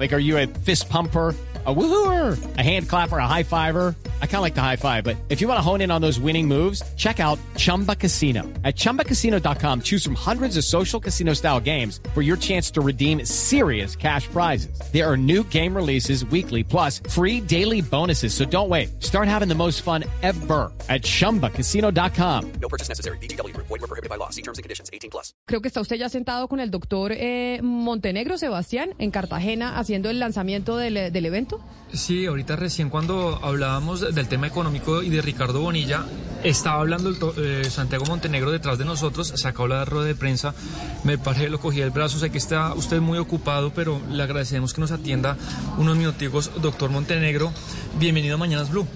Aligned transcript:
Like, 0.00 0.14
are 0.14 0.18
you 0.18 0.38
a 0.38 0.46
fist 0.46 0.88
pumper? 0.88 1.36
a 1.66 1.74
woohooer, 1.74 2.56
a 2.56 2.62
hand 2.62 2.88
clapper, 2.88 3.18
a 3.18 3.26
high 3.26 3.42
fiver. 3.42 3.94
I 4.22 4.26
kind 4.26 4.36
of 4.36 4.42
like 4.42 4.54
the 4.54 4.62
high 4.62 4.76
five, 4.76 5.04
but 5.04 5.16
if 5.28 5.42
you 5.42 5.48
want 5.48 5.58
to 5.58 5.62
hone 5.62 5.82
in 5.82 5.90
on 5.90 6.00
those 6.00 6.18
winning 6.18 6.48
moves, 6.48 6.82
check 6.96 7.20
out 7.20 7.38
Chumba 7.56 7.94
Casino. 7.94 8.44
At 8.64 8.76
ChumbaCasino.com, 8.76 9.82
choose 9.82 10.02
from 10.02 10.14
hundreds 10.14 10.56
of 10.56 10.64
social 10.64 10.98
casino 10.98 11.34
style 11.34 11.60
games 11.60 12.00
for 12.14 12.22
your 12.22 12.38
chance 12.38 12.70
to 12.70 12.80
redeem 12.80 13.26
serious 13.26 13.94
cash 13.94 14.26
prizes. 14.28 14.80
There 14.90 15.06
are 15.06 15.18
new 15.18 15.44
game 15.44 15.76
releases 15.76 16.24
weekly, 16.24 16.64
plus 16.64 17.02
free 17.10 17.42
daily 17.42 17.82
bonuses. 17.82 18.32
So 18.32 18.46
don't 18.46 18.70
wait. 18.70 19.02
Start 19.02 19.28
having 19.28 19.48
the 19.48 19.54
most 19.54 19.82
fun 19.82 20.04
ever 20.22 20.72
at 20.88 21.02
ChumbaCasino.com. 21.02 22.52
No 22.52 22.68
purchase 22.70 22.88
necessary. 22.88 23.18
BGW. 23.18 23.54
Void 23.54 23.68
were 23.68 23.78
prohibited 23.80 24.08
by 24.08 24.16
law. 24.16 24.30
See 24.30 24.42
terms 24.42 24.56
and 24.56 24.62
conditions. 24.62 24.88
18 24.94 25.10
plus. 25.10 25.34
Creo 25.46 25.60
que 25.60 25.68
está 25.68 25.82
usted 25.82 25.96
ya 25.96 26.08
sentado 26.08 26.48
con 26.48 26.58
el 26.58 26.70
doctor 26.70 27.12
eh, 27.12 27.60
Montenegro 27.62 28.38
Sebastián 28.38 28.94
en 28.98 29.10
Cartagena 29.10 29.78
haciendo 29.90 30.08
el 30.08 30.20
lanzamiento 30.20 30.76
del, 30.76 31.12
del 31.12 31.26
evento. 31.26 31.60
Sí, 31.92 32.24
ahorita 32.24 32.54
recién 32.54 32.90
cuando 32.90 33.40
hablábamos 33.42 34.14
del 34.14 34.28
tema 34.28 34.46
económico 34.46 35.02
y 35.02 35.10
de 35.10 35.20
Ricardo 35.20 35.60
Bonilla, 35.60 36.04
estaba 36.44 36.80
hablando 36.80 37.08
el 37.08 37.16
eh, 37.44 37.64
Santiago 37.68 38.04
Montenegro 38.06 38.52
detrás 38.52 38.78
de 38.78 38.84
nosotros, 38.84 39.32
sacó 39.34 39.66
la 39.66 39.84
rueda 39.84 40.06
de 40.06 40.14
prensa, 40.14 40.54
me 41.02 41.18
parece, 41.18 41.48
lo 41.48 41.58
cogí 41.58 41.80
el 41.80 41.90
brazo, 41.90 42.20
sé 42.20 42.30
que 42.30 42.38
está 42.38 42.72
usted 42.74 43.00
muy 43.00 43.18
ocupado, 43.18 43.72
pero 43.74 44.00
le 44.08 44.22
agradecemos 44.22 44.72
que 44.72 44.80
nos 44.80 44.92
atienda 44.92 45.36
unos 45.76 45.96
minuticos, 45.96 46.52
doctor 46.62 46.90
Montenegro. 46.90 47.52
Bienvenido 47.98 48.36
a 48.36 48.38
Mañanas 48.38 48.70
Blue. 48.70 48.86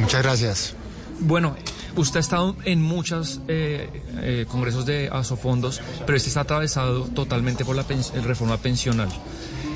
Muchas 0.00 0.24
gracias. 0.24 0.74
Bueno, 1.20 1.56
usted 1.94 2.16
ha 2.16 2.20
estado 2.20 2.56
en 2.64 2.82
muchos 2.82 3.40
eh, 3.46 3.88
eh, 4.22 4.44
congresos 4.48 4.86
de 4.86 5.08
asofondos, 5.12 5.80
pero 6.04 6.16
este 6.16 6.30
está 6.30 6.40
atravesado 6.40 7.04
totalmente 7.04 7.64
por 7.64 7.76
la 7.76 7.84
reforma 8.24 8.56
pensional. 8.56 9.08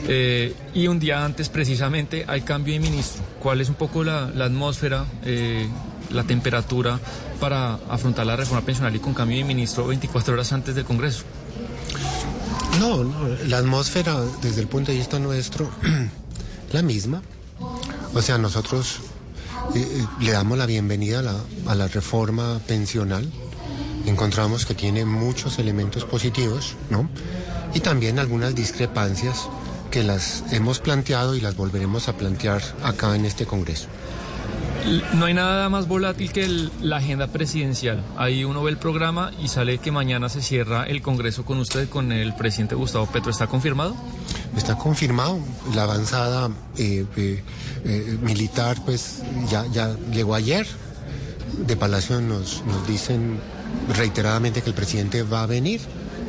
Eh, 0.09 0.55
y 0.75 0.89
un 0.89 0.99
día 0.99 1.25
antes, 1.25 1.49
precisamente, 1.49 2.25
hay 2.27 2.43
cambio 2.43 2.75
de 2.75 2.81
ministro. 2.81 3.23
¿Cuál 3.41 3.61
es 3.61 3.69
un 3.69 3.77
poco 3.77 4.03
la, 4.05 4.25
atmósfera, 4.27 5.05
eh, 5.25 5.69
la 6.11 6.25
temperatura 6.25 6.99
para 7.41 7.75
afrontar 7.89 8.27
la 8.27 8.37
reforma 8.37 8.65
pensional 8.65 8.95
y 8.97 8.99
con 8.99 9.15
cambio 9.15 9.39
de 9.39 9.45
ministro 9.45 9.87
24 9.87 10.35
horas 10.35 10.53
antes 10.53 10.75
del 10.75 10.85
Congreso? 10.85 11.25
No, 12.81 13.05
no 13.05 13.29
la 13.47 13.59
atmósfera 13.59 14.21
desde 14.41 14.61
el 14.61 14.67
punto 14.67 14.91
de 14.91 14.99
vista 14.99 15.19
nuestro, 15.19 15.71
la 16.73 16.83
misma. 16.83 17.23
O 18.15 18.21
sea, 18.21 18.39
nosotros 18.39 19.01
eh, 19.75 20.07
le 20.21 20.33
damos 20.33 20.59
la 20.59 20.67
bienvenida 20.67 21.21
a 21.21 21.23
la, 21.23 21.37
a 21.67 21.75
la 21.75 21.87
reforma 21.87 22.61
pensional. 22.67 23.31
Encontramos 24.07 24.67
que 24.67 24.75
tiene 24.75 25.05
muchos 25.05 25.59
elementos 25.61 26.05
positivos, 26.05 26.75
¿no? 26.91 27.09
Y 27.73 27.81
también 27.81 28.19
algunas 28.19 28.55
discrepancias 28.55 29.49
que 29.93 30.03
las 30.03 30.43
hemos 30.51 30.81
planteado 30.81 31.37
y 31.37 31.41
las 31.41 31.55
volveremos 31.55 32.09
a 32.09 32.17
plantear 32.17 32.63
acá 32.83 33.15
en 33.15 33.27
este 33.27 33.45
Congreso. 33.45 33.89
No 35.13 35.27
hay 35.27 35.35
nada 35.35 35.69
más 35.69 35.87
volátil 35.87 36.33
que 36.33 36.49
la 36.81 36.97
agenda 36.97 37.29
presidencial. 37.29 38.03
Ahí 38.17 38.43
uno 38.43 38.63
ve 38.63 38.71
el 38.71 38.79
programa 38.79 39.31
y 39.41 39.49
sale 39.49 39.79
que 39.79 39.93
mañana 39.93 40.31
se 40.31 40.41
cierra 40.41 40.85
el 40.85 41.03
Congreso 41.03 41.45
con 41.45 41.59
usted, 41.59 41.89
con 41.91 42.11
el 42.11 42.35
presidente 42.35 42.75
Gustavo 42.75 43.07
Petro. 43.07 43.31
¿Está 43.31 43.47
confirmado? 43.47 43.95
Está 44.57 44.77
confirmado. 44.77 45.39
La 45.75 45.83
avanzada 45.83 46.51
eh, 46.79 47.05
eh, 47.17 47.45
eh, 47.85 48.19
militar 48.23 48.79
pues 48.85 49.23
ya, 49.51 49.67
ya 49.67 49.95
llegó 50.11 50.35
ayer. 50.35 50.67
De 51.67 51.77
Palacio 51.77 52.21
nos, 52.23 52.65
nos 52.65 52.87
dicen 52.89 53.39
reiteradamente 53.95 54.63
que 54.63 54.71
el 54.71 54.75
presidente 54.75 55.23
va 55.23 55.43
a 55.43 55.47
venir. 55.47 55.83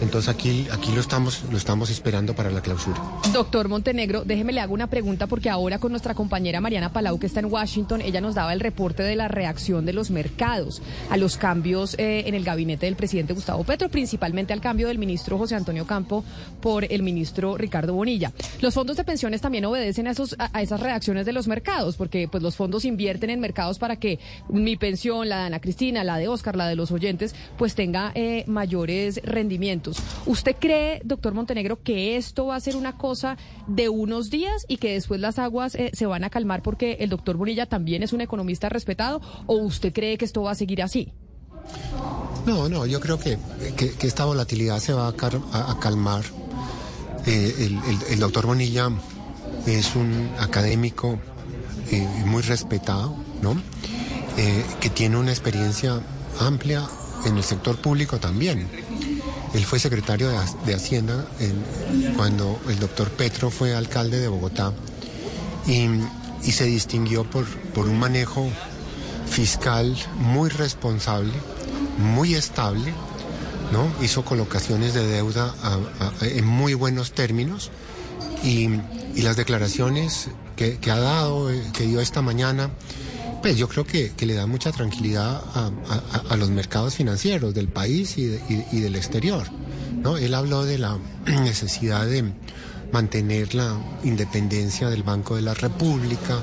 Entonces 0.03 0.29
aquí, 0.29 0.67
aquí 0.71 0.91
lo, 0.91 0.99
estamos, 0.99 1.43
lo 1.49 1.57
estamos 1.57 1.89
esperando 1.89 2.35
para 2.35 2.51
la 2.51 2.61
clausura. 2.61 3.01
Doctor 3.31 3.69
Montenegro, 3.69 4.23
déjeme 4.25 4.51
le 4.51 4.59
hago 4.59 4.73
una 4.73 4.87
pregunta 4.87 5.27
porque 5.27 5.49
ahora 5.49 5.79
con 5.79 5.91
nuestra 5.91 6.13
compañera 6.13 6.59
Mariana 6.59 6.91
Palau, 6.91 7.17
que 7.17 7.25
está 7.25 7.39
en 7.39 7.45
Washington, 7.45 8.01
ella 8.01 8.19
nos 8.19 8.35
daba 8.35 8.51
el 8.53 8.59
reporte 8.59 9.01
de 9.01 9.15
la 9.15 9.29
reacción 9.29 9.85
de 9.85 9.93
los 9.93 10.11
mercados 10.11 10.81
a 11.09 11.15
los 11.15 11.37
cambios 11.37 11.95
eh, 11.97 12.23
en 12.27 12.35
el 12.35 12.43
gabinete 12.43 12.85
del 12.85 12.97
presidente 12.97 13.33
Gustavo 13.33 13.63
Petro, 13.63 13.89
principalmente 13.89 14.51
al 14.51 14.59
cambio 14.59 14.87
del 14.87 14.97
ministro 14.97 15.37
José 15.37 15.55
Antonio 15.55 15.87
Campo 15.87 16.25
por 16.61 16.83
el 16.91 17.01
ministro 17.01 17.57
Ricardo 17.57 17.93
Bonilla. 17.93 18.33
Los 18.61 18.73
fondos 18.73 18.97
de 18.97 19.05
pensiones 19.05 19.39
también 19.39 19.63
obedecen 19.65 20.07
a, 20.07 20.11
esos, 20.11 20.35
a, 20.37 20.61
esas 20.61 20.81
reacciones 20.81 21.25
de 21.25 21.31
los 21.31 21.47
mercados, 21.47 21.95
porque 21.95 22.27
pues 22.27 22.43
los 22.43 22.57
fondos 22.57 22.83
invierten 22.83 23.29
en 23.29 23.39
mercados 23.39 23.79
para 23.79 23.95
que 23.95 24.19
mi 24.49 24.75
pensión, 24.75 25.29
la 25.29 25.39
de 25.39 25.43
Ana 25.45 25.61
Cristina, 25.61 26.03
la 26.03 26.17
de 26.17 26.27
Oscar, 26.27 26.57
la 26.57 26.67
de 26.67 26.75
los 26.75 26.91
oyentes, 26.91 27.33
pues 27.57 27.73
tenga 27.73 28.11
eh, 28.15 28.43
mayores 28.47 29.21
rendimientos. 29.23 29.92
¿Usted 30.25 30.55
cree, 30.59 31.01
doctor 31.03 31.33
Montenegro, 31.33 31.81
que 31.81 32.17
esto 32.17 32.47
va 32.47 32.55
a 32.55 32.59
ser 32.59 32.75
una 32.75 32.97
cosa 32.97 33.37
de 33.67 33.89
unos 33.89 34.29
días 34.29 34.65
y 34.67 34.77
que 34.77 34.93
después 34.93 35.19
las 35.19 35.39
aguas 35.39 35.75
eh, 35.75 35.91
se 35.93 36.05
van 36.05 36.23
a 36.23 36.29
calmar 36.29 36.61
porque 36.61 36.97
el 36.99 37.09
doctor 37.09 37.37
Bonilla 37.37 37.65
también 37.65 38.03
es 38.03 38.13
un 38.13 38.21
economista 38.21 38.69
respetado? 38.69 39.21
¿O 39.45 39.55
usted 39.57 39.93
cree 39.93 40.17
que 40.17 40.25
esto 40.25 40.43
va 40.43 40.51
a 40.51 40.55
seguir 40.55 40.81
así? 40.81 41.11
No, 42.45 42.67
no, 42.67 42.85
yo 42.85 42.99
creo 42.99 43.17
que, 43.17 43.37
esta 44.01 44.25
volatilidad 44.25 44.79
se 44.79 44.93
va 44.93 45.07
a, 45.07 45.79
calmar. 45.79 46.23
Eh, 47.25 47.79
el, 48.09 48.19
doctor 48.19 48.45
Bonilla 48.45 48.89
es 49.65 49.95
un 49.95 50.29
académico 50.39 51.19
eh, 51.89 52.05
muy 52.25 52.41
respetado, 52.41 53.15
¿no? 53.41 53.55
que 54.81 54.89
tiene 54.89 55.15
una 55.17 55.29
experiencia 55.29 56.01
amplia 56.39 56.83
en 57.25 57.37
el 57.37 57.43
sector 57.43 57.77
público 57.77 58.19
también. 58.19 58.67
Él 59.53 59.65
fue 59.65 59.79
secretario 59.79 60.31
de, 60.65 60.73
Hacienda 60.73 61.25
cuando 62.17 62.59
el 62.67 62.79
doctor 62.79 63.09
Petro 63.11 63.49
fue 63.51 63.75
alcalde 63.75 64.19
de 64.19 64.27
Bogotá 64.27 64.73
y, 65.67 65.87
se 66.51 66.65
distinguió 66.65 67.23
por, 67.23 67.45
por 67.73 67.87
un 67.87 67.97
manejo 67.97 68.49
fiscal 69.29 69.95
muy 70.17 70.49
responsable, 70.49 71.33
muy 71.97 72.35
estable, 72.35 72.93
¿no? 73.71 73.91
Hizo 74.03 74.23
colocaciones 74.25 74.93
de 74.93 75.07
deuda 75.07 75.53
en 76.21 76.45
muy 76.45 76.73
buenos 76.73 77.13
términos 77.13 77.71
y, 78.43 78.69
las 79.15 79.35
declaraciones 79.37 80.29
que, 80.55 80.79
ha 80.91 80.99
dado, 80.99 81.51
eh, 81.51 81.61
que 81.73 81.85
dio 81.85 82.01
esta 82.01 82.21
mañana, 82.21 82.71
pues 83.43 83.57
yo 83.57 83.67
creo 83.67 83.85
que, 83.85 84.13
le 84.25 84.35
da 84.35 84.47
mucha 84.47 84.71
tranquilidad 84.71 85.41
a, 86.29 86.35
los 86.37 86.49
mercados 86.49 86.95
financieros 86.95 87.53
del 87.53 87.67
país 87.67 88.17
y, 88.17 88.27
del 88.27 88.95
exterior. 88.95 89.45
¿no? 90.01 90.15
Él 90.15 90.33
habló 90.33 90.63
de 90.63 90.77
la 90.77 90.97
necesidad 91.25 92.07
de 92.07 92.23
mantener 92.93 93.53
la 93.53 93.77
independencia 94.05 94.89
del 94.89 95.03
Banco 95.03 95.35
de 95.35 95.41
la 95.41 95.53
República, 95.53 96.39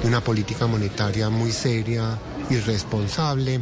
de 0.00 0.06
una 0.06 0.22
política 0.22 0.68
monetaria 0.68 1.28
muy 1.28 1.50
seria 1.50 2.16
y 2.48 2.56
responsable. 2.58 3.60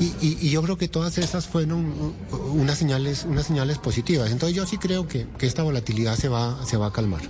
Y, 0.00 0.48
yo 0.48 0.62
creo 0.62 0.78
que 0.78 0.88
todas 0.88 1.18
esas 1.18 1.46
fueron 1.46 2.14
unas 2.54 2.78
señales, 2.78 3.26
unas 3.28 3.44
señales 3.44 3.76
positivas. 3.76 4.30
Entonces 4.30 4.56
yo 4.56 4.64
sí 4.64 4.78
creo 4.78 5.06
que, 5.06 5.26
que 5.36 5.46
esta 5.46 5.62
volatilidad 5.62 6.16
se 6.16 6.30
va, 6.30 6.64
se 6.64 6.78
va 6.78 6.86
a 6.86 6.92
calmar. 6.94 7.20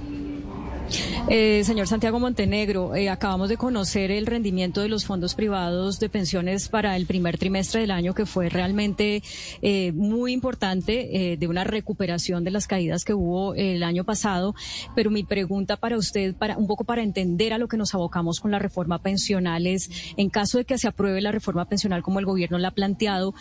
Eh, 1.29 1.63
señor 1.65 1.87
Santiago 1.87 2.19
Montenegro, 2.19 2.95
eh, 2.95 3.09
acabamos 3.09 3.49
de 3.49 3.57
conocer 3.57 4.11
el 4.11 4.27
rendimiento 4.27 4.81
de 4.81 4.89
los 4.89 5.05
fondos 5.05 5.35
privados 5.35 6.01
de 6.01 6.09
pensiones 6.09 6.69
para 6.69 6.97
el 6.97 7.07
primer 7.07 7.39
trimestre 7.39 7.83
del 7.83 7.91
año, 7.91 8.15
que 8.15 8.27
fue 8.27 8.49
realmente 8.49 9.23
eh, 9.63 9.93
muy 9.93 10.33
importante, 10.33 11.37
de 11.39 11.49
una 11.49 11.65
recuperación 11.65 12.45
de 12.45 12.51
las 12.51 12.67
caídas 12.67 13.05
que 13.05 13.15
hubo 13.15 13.55
el 13.55 13.83
año 13.83 14.05
pasado. 14.05 14.55
Pero 14.95 15.11
mi 15.11 15.23
pregunta 15.23 15.77
para 15.77 15.97
usted, 15.97 16.35
para 16.35 16.57
un 16.57 16.67
poco 16.67 16.85
para 16.85 17.03
entender 17.03 17.53
a 17.53 17.59
lo 17.59 17.69
que 17.69 17.77
nos 17.77 17.95
abocamos 17.95 18.41
con 18.41 18.51
la 18.51 18.59
reforma 18.59 18.99
pensional, 18.99 19.67
es, 19.67 19.91
en 20.17 20.31
caso 20.31 20.59
de 20.59 20.65
que 20.65 20.79
se 20.79 20.89
apruebe 20.89 21.21
la 21.21 21.33
reforma 21.33 21.67
pensional 21.67 22.03
como 22.03 22.19
el 22.19 22.27
gobierno 22.27 22.59
la 22.59 22.69
ha 22.69 22.73
planteado, 22.73 23.35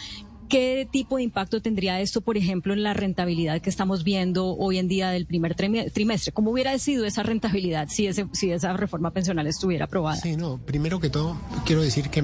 ¿Qué 0.49 0.87
tipo 0.91 1.17
de 1.17 1.23
impacto 1.23 1.61
tendría 1.61 2.01
esto, 2.01 2.21
por 2.21 2.35
ejemplo, 2.35 2.73
en 2.73 2.81
la 2.81 2.95
rentabilidad 2.95 3.61
que 3.61 3.69
estamos 3.69 4.03
viendo 4.03 4.57
hoy 4.57 4.79
en 4.79 4.87
día 4.87 5.11
del 5.11 5.27
primer 5.27 5.53
trimestre? 5.53 6.31
¿Cómo 6.33 6.49
hubiera 6.49 6.75
sido 6.79 7.05
esa 7.05 7.21
rentabilidad 7.21 7.87
si, 7.89 8.07
esa 8.07 8.73
reforma 8.73 9.11
pensional 9.11 9.45
estuviera 9.45 9.85
aprobada? 9.85 10.19
Sí, 10.19 10.35
no, 10.35 10.57
primero 10.57 10.99
que 10.99 11.11
todo, 11.11 11.39
quiero 11.65 11.83
decir 11.83 12.09
que 12.09 12.23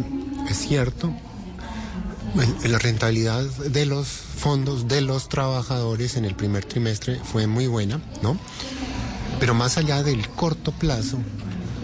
es 0.49 0.57
cierto, 0.57 1.13
la 2.67 2.79
rentabilidad 2.79 3.43
de 3.43 3.85
los 3.85 4.07
fondos 4.07 4.87
de 4.87 5.01
los 5.01 5.29
trabajadores 5.29 6.17
en 6.17 6.25
el 6.25 6.33
primer 6.33 6.65
trimestre 6.65 7.19
fue 7.23 7.45
muy 7.45 7.67
buena, 7.67 8.01
¿no? 8.23 8.39
Pero 9.39 9.53
más 9.53 9.77
allá 9.77 10.01
del 10.01 10.27
corto 10.29 10.71
plazo, 10.71 11.19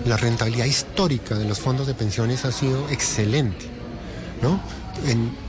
la 0.08 0.18
rentabilidad 0.18 0.66
histórica 0.66 1.38
de 1.38 1.46
los 1.46 1.60
fondos 1.60 1.86
de 1.86 1.94
pensiones 1.94 2.46
ha 2.46 2.52
sido 2.52 2.90
excelente, 2.90 3.68
¿no? 4.42 4.60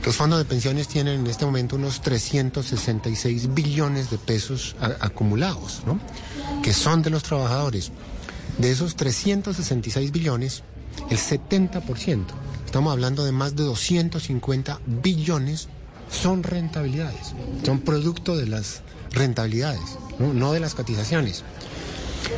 Los 0.05 0.15
fondos 0.15 0.39
de 0.39 0.45
pensiones 0.45 0.87
tienen 0.87 1.21
en 1.21 1.27
este 1.27 1.45
momento 1.45 1.75
unos 1.75 2.01
366 2.01 3.53
billones 3.53 4.09
de 4.09 4.17
pesos 4.17 4.75
acumulados, 4.99 5.83
¿no? 5.85 5.99
que 6.61 6.73
son 6.73 7.01
de 7.01 7.09
los 7.09 7.23
trabajadores. 7.23 7.91
De 8.57 8.71
esos 8.71 8.95
366 8.95 10.11
billones, 10.11 10.63
el 11.09 11.17
70%, 11.17 12.25
estamos 12.65 12.91
hablando 12.91 13.25
de 13.25 13.31
más 13.31 13.55
de 13.55 13.63
250 13.63 14.79
billones, 14.85 15.67
son 16.09 16.43
rentabilidades, 16.43 17.33
son 17.63 17.79
producto 17.79 18.37
de 18.37 18.47
las 18.47 18.81
rentabilidades, 19.11 19.97
no, 20.19 20.33
no 20.33 20.53
de 20.53 20.59
las 20.59 20.75
cotizaciones. 20.75 21.43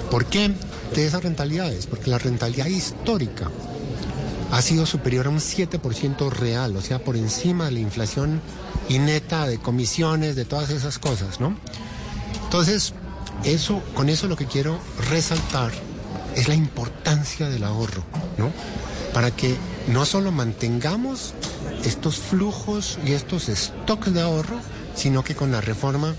¿Por 0.10 0.26
qué 0.26 0.52
de 0.94 1.06
esas 1.06 1.24
rentabilidades? 1.24 1.88
Porque 1.88 2.10
la 2.10 2.18
rentabilidad 2.18 2.68
histórica 2.68 3.52
ha 4.52 4.62
sido 4.62 4.86
superior 4.86 5.28
a 5.28 5.30
un 5.30 5.40
7% 5.40 6.30
real, 6.30 6.76
o 6.76 6.82
sea, 6.82 7.00
por 7.00 7.18
encima 7.18 7.66
de 7.66 7.72
la 7.72 7.80
inflación 7.80 8.42
y 8.88 9.00
neta 9.00 9.48
de 9.48 9.58
comisiones, 9.58 10.36
de 10.36 10.46
todas 10.46 10.70
esas 10.70 11.00
cosas, 11.00 11.40
¿no? 11.40 11.56
Entonces, 12.44 12.94
eso, 13.44 13.82
con 13.94 14.10
eso 14.10 14.28
lo 14.28 14.36
que 14.36 14.46
quiero 14.46 14.80
resaltar 15.10 15.72
es 16.36 16.48
la 16.48 16.56
importancia 16.56 17.50
del 17.50 17.64
ahorro, 17.64 18.04
¿no? 18.38 18.52
Para 19.14 19.32
que 19.32 19.56
no 19.88 20.06
solo 20.06 20.32
mantengamos 20.32 21.34
estos 21.84 22.18
flujos 22.18 22.98
y 23.06 23.14
estos 23.14 23.44
stocks 23.46 24.14
de 24.14 24.22
ahorro, 24.22 24.60
sino 24.96 25.24
que 25.24 25.36
con 25.36 25.52
la 25.52 25.62
reforma 25.62 26.16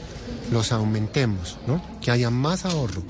los 0.51 0.73
aumentemos, 0.73 1.59
¿no? 1.67 1.83
Que 2.01 2.11
haya 2.11 2.31
más 2.31 2.65
ahorro 2.65 3.03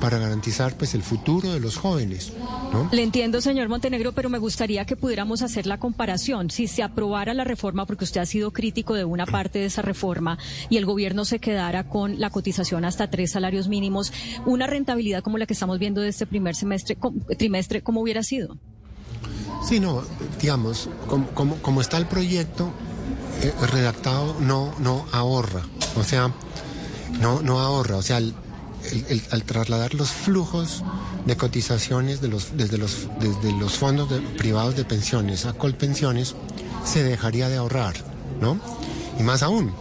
para 0.00 0.18
garantizar 0.18 0.76
pues 0.76 0.94
el 0.94 1.02
futuro 1.02 1.52
de 1.52 1.60
los 1.60 1.76
jóvenes. 1.76 2.32
¿no? 2.72 2.88
Le 2.92 3.02
entiendo, 3.02 3.40
señor 3.40 3.68
Montenegro, 3.68 4.12
pero 4.12 4.28
me 4.28 4.38
gustaría 4.38 4.84
que 4.84 4.96
pudiéramos 4.96 5.42
hacer 5.42 5.66
la 5.66 5.78
comparación. 5.78 6.50
Si 6.50 6.66
se 6.66 6.82
aprobara 6.82 7.34
la 7.34 7.44
reforma, 7.44 7.86
porque 7.86 8.04
usted 8.04 8.20
ha 8.20 8.26
sido 8.26 8.52
crítico 8.52 8.94
de 8.94 9.04
una 9.04 9.26
parte 9.26 9.58
de 9.58 9.66
esa 9.66 9.82
reforma, 9.82 10.38
y 10.68 10.76
el 10.76 10.86
gobierno 10.86 11.24
se 11.24 11.38
quedara 11.38 11.88
con 11.88 12.20
la 12.20 12.30
cotización 12.30 12.84
hasta 12.84 13.10
tres 13.10 13.32
salarios 13.32 13.68
mínimos, 13.68 14.12
una 14.44 14.66
rentabilidad 14.66 15.22
como 15.22 15.38
la 15.38 15.46
que 15.46 15.54
estamos 15.54 15.78
viendo 15.78 16.00
de 16.00 16.08
este 16.08 16.26
primer 16.26 16.54
semestre, 16.54 16.96
trimestre, 17.38 17.82
¿cómo 17.82 18.00
hubiera 18.00 18.22
sido? 18.22 18.56
Sí, 19.66 19.80
no, 19.80 20.02
digamos, 20.40 20.88
como, 21.08 21.26
como, 21.28 21.56
como 21.56 21.80
está 21.80 21.96
el 21.96 22.06
proyecto 22.06 22.70
eh, 23.42 23.52
redactado, 23.72 24.36
no, 24.40 24.72
no 24.78 25.06
ahorra. 25.12 25.62
O 25.96 26.04
sea, 26.04 26.32
no, 27.20 27.42
no 27.42 27.60
ahorra. 27.60 27.96
O 27.96 28.02
sea, 28.02 28.18
el, 28.18 28.34
el, 29.08 29.22
al 29.30 29.42
trasladar 29.42 29.94
los 29.94 30.10
flujos 30.10 30.82
de 31.26 31.36
cotizaciones 31.36 32.20
de 32.20 32.28
los, 32.28 32.56
desde, 32.56 32.78
los, 32.78 33.08
desde 33.20 33.52
los 33.52 33.74
fondos 33.74 34.08
de, 34.10 34.20
privados 34.20 34.76
de 34.76 34.84
pensiones 34.84 35.46
a 35.46 35.52
Colpensiones, 35.52 36.34
se 36.84 37.02
dejaría 37.02 37.48
de 37.48 37.56
ahorrar, 37.56 37.94
¿no? 38.40 38.58
Y 39.18 39.22
más 39.22 39.42
aún, 39.42 39.72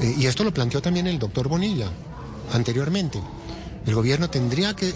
eh, 0.00 0.14
y 0.18 0.26
esto 0.26 0.44
lo 0.44 0.52
planteó 0.52 0.82
también 0.82 1.06
el 1.06 1.18
doctor 1.18 1.48
Bonilla 1.48 1.88
anteriormente, 2.52 3.20
el 3.86 3.94
gobierno 3.94 4.30
tendría 4.30 4.74
que, 4.74 4.94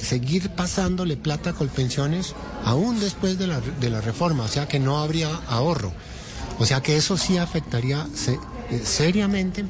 seguir 0.00 0.50
pasándole 0.50 1.16
plata 1.16 1.50
a 1.50 1.52
Colpensiones 1.52 2.34
aún 2.64 3.00
después 3.00 3.38
de 3.38 3.48
la, 3.48 3.60
de 3.60 3.90
la 3.90 4.00
reforma, 4.00 4.44
o 4.44 4.48
sea 4.48 4.68
que 4.68 4.78
no 4.78 4.98
habría 4.98 5.28
ahorro. 5.48 5.92
O 6.60 6.66
sea 6.66 6.80
que 6.80 6.96
eso 6.96 7.16
sí 7.16 7.38
afectaría 7.38 8.06
se, 8.14 8.34
eh, 8.34 8.82
seriamente 8.84 9.64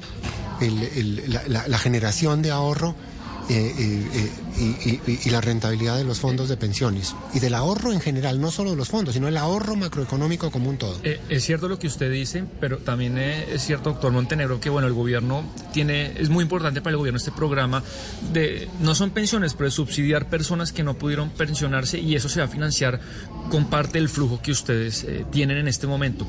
el, 0.60 1.24
la, 1.48 1.68
la 1.68 1.78
generación 1.78 2.42
de 2.42 2.50
ahorro 2.50 2.94
eh, 3.52 3.74
eh, 3.76 5.00
y, 5.04 5.26
y, 5.26 5.30
la 5.30 5.40
rentabilidad 5.40 5.96
de 5.96 6.04
los 6.04 6.20
fondos 6.20 6.48
de 6.48 6.56
pensiones 6.56 7.16
y 7.34 7.40
del 7.40 7.54
ahorro 7.54 7.92
en 7.92 8.00
general, 8.00 8.40
no 8.40 8.52
solo 8.52 8.70
de 8.70 8.76
los 8.76 8.88
fondos, 8.88 9.14
sino 9.14 9.26
el 9.26 9.36
ahorro 9.36 9.74
macroeconómico 9.74 10.52
como 10.52 10.70
un 10.70 10.76
todo. 10.76 11.00
Eh, 11.02 11.20
es 11.28 11.44
cierto 11.44 11.68
lo 11.68 11.76
que 11.76 11.88
usted 11.88 12.12
dice, 12.12 12.44
pero 12.60 12.78
también 12.78 13.18
es 13.18 13.62
cierto, 13.62 13.90
doctor 13.90 14.12
Montenegro, 14.12 14.60
que 14.60 14.70
bueno, 14.70 14.86
el 14.86 14.94
gobierno 14.94 15.42
tiene, 15.72 16.12
es 16.20 16.28
muy 16.28 16.42
importante 16.42 16.80
para 16.80 16.92
el 16.92 16.98
gobierno 16.98 17.18
este 17.18 17.32
programa 17.32 17.82
de, 18.32 18.68
no 18.80 18.94
son 18.94 19.10
pensiones, 19.10 19.54
pero 19.54 19.64
de 19.64 19.72
subsidiar 19.72 20.28
personas 20.28 20.72
que 20.72 20.84
no 20.84 20.94
pudieron 20.94 21.30
pensionarse 21.30 21.98
y 21.98 22.14
eso 22.14 22.28
se 22.28 22.38
va 22.38 22.46
a 22.46 22.48
financiar 22.48 23.00
con 23.50 23.68
parte 23.68 23.98
del 23.98 24.08
flujo 24.08 24.40
que 24.40 24.52
ustedes 24.52 25.02
eh, 25.04 25.24
tienen 25.32 25.56
en 25.56 25.66
este 25.66 25.88
momento. 25.88 26.24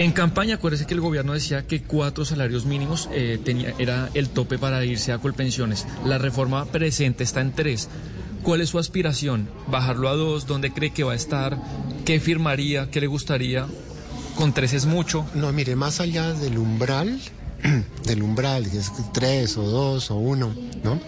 En 0.00 0.12
campaña, 0.12 0.54
acuérdese 0.54 0.86
que 0.86 0.94
el 0.94 1.02
gobierno 1.02 1.34
decía 1.34 1.66
que 1.66 1.82
cuatro 1.82 2.24
salarios 2.24 2.64
mínimos 2.64 3.10
eh, 3.12 3.38
era 3.78 4.08
el 4.14 4.30
tope 4.30 4.56
para 4.56 4.82
irse 4.82 5.12
a 5.12 5.18
Colpensiones. 5.18 5.86
La 6.06 6.16
reforma 6.16 6.64
presente 6.64 7.22
está 7.22 7.42
en 7.42 7.52
tres. 7.52 7.90
¿Cuál 8.42 8.62
es 8.62 8.70
su 8.70 8.78
aspiración? 8.78 9.50
¿Bajarlo 9.66 10.08
a 10.08 10.16
dos? 10.16 10.46
¿Dónde 10.46 10.72
cree 10.72 10.94
que 10.94 11.04
va 11.04 11.12
a 11.12 11.16
estar? 11.16 11.58
¿Qué 12.06 12.18
firmaría? 12.18 12.90
¿Qué 12.90 13.02
le 13.02 13.08
gustaría? 13.08 13.66
¿Con 14.36 14.54
tres 14.54 14.72
es 14.72 14.86
mucho? 14.86 15.26
No, 15.34 15.52
mire, 15.52 15.76
más 15.76 16.00
allá 16.00 16.32
del 16.32 16.56
umbral, 16.56 17.20
del 18.06 18.22
umbral, 18.22 18.70
que 18.70 18.78
es 18.78 18.90
tres 19.12 19.58
o 19.58 19.64
dos 19.64 20.10
o 20.10 20.16
uno, 20.16 20.54
¿no? 20.82 20.98